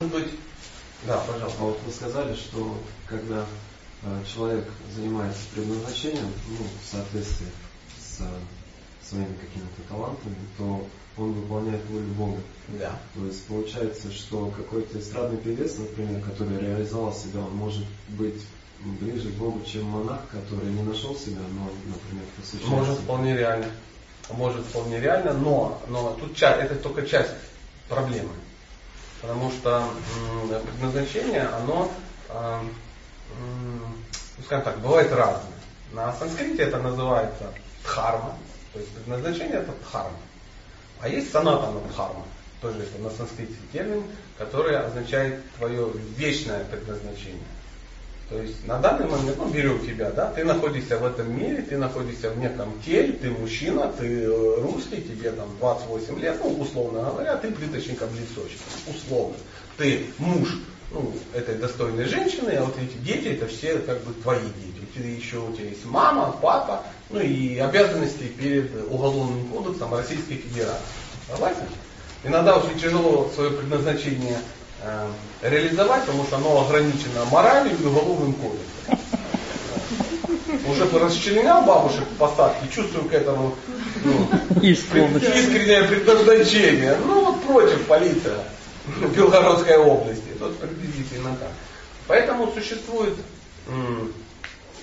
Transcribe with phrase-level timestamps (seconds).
[0.00, 0.30] Может быть,
[1.08, 1.58] да, пожалуйста.
[1.58, 3.44] А вот вы сказали, что когда
[4.04, 7.48] э, человек занимается предназначением, ну, в соответствии
[8.00, 8.24] с э,
[9.02, 12.36] своими какими-то талантами, то он выполняет волю Бога.
[12.68, 12.96] Да.
[13.16, 18.40] То есть получается, что какой-то эстрадный певец, например, который реализовал себя, он может быть
[19.00, 23.66] ближе к Богу, чем монах, который не нашел себя, но, например, посвящает Может вполне реально.
[24.30, 27.32] Может вполне реально, но, но тут ча- это только часть
[27.88, 28.30] проблемы.
[29.20, 29.84] Потому что
[30.64, 31.90] предназначение, оно,
[32.28, 32.62] а,
[33.38, 35.52] ну, скажем так, бывает разное.
[35.92, 37.52] На санскрите это называется
[37.82, 38.36] дхарма,
[38.72, 40.16] то есть предназначение это дхарма.
[41.00, 42.24] А есть санатана дхарма,
[42.60, 44.04] тоже это на санскрите термин,
[44.36, 47.40] который означает твое вечное предназначение.
[48.28, 51.78] То есть на данный момент, ну берем тебя, да, ты находишься в этом мире, ты
[51.78, 57.04] находишься в неком теле, ты мужчина, ты э, русский, тебе там 28 лет, ну условно
[57.04, 59.34] говоря, ты плиточник облицовщик, условно.
[59.78, 60.58] Ты муж
[60.90, 64.84] ну, этой достойной женщины, а вот эти дети, это все как бы твои дети.
[64.94, 70.84] Тебя еще у тебя есть мама, папа, ну и обязанности перед Уголовным кодексом Российской Федерации.
[71.30, 71.62] Согласен?
[72.24, 74.38] Иногда очень тяжело свое предназначение
[75.42, 78.98] реализовать, потому что оно ограничено моралью и уголовным кодексом.
[80.68, 83.54] Уже расчленял бабушек в посадке, чувствую к этому
[84.04, 86.96] ну, искреннее предназначение.
[87.04, 88.38] Ну вот против полиция
[89.14, 90.28] Белгородской области.
[90.38, 91.50] Вот приблизительно так.
[92.06, 93.14] Поэтому существует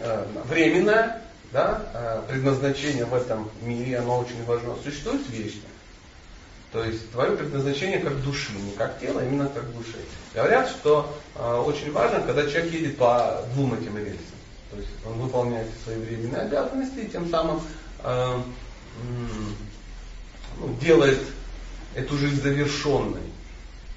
[0.00, 4.74] э, временное да, э, предназначение в этом мире, оно очень важно.
[4.82, 5.70] Существует вечное.
[6.72, 9.98] То есть твое предназначение как души, не как тела, а именно как души.
[10.34, 14.18] Говорят, что э, очень важно, когда человек едет по двум этим рельсам.
[14.70, 17.60] То есть он выполняет свои временные обязанности и тем самым
[18.02, 18.42] э,
[20.60, 21.20] ну, делает
[21.94, 23.20] эту жизнь завершенной,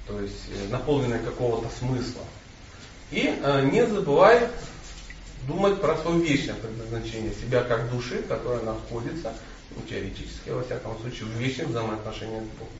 [0.06, 2.22] то есть э, наполненной какого-то смысла.
[3.10, 4.50] И э, не забывает
[5.46, 9.32] думать про свое вечное предназначение, себя как души, которая находится,
[9.76, 12.72] ну, теоретически, во всяком случае, в вечных взаимоотношениях с Богом.